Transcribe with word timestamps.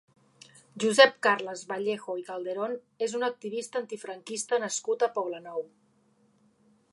Josep 0.83 1.11
Carles 1.27 1.61
Vallejo 1.71 2.15
i 2.21 2.25
Calderón 2.29 2.73
és 3.09 3.13
un 3.19 3.27
activista 3.29 3.79
antifranquista 3.83 4.61
nascut 4.65 5.07
a 5.09 5.13
Poblenou. 5.19 5.63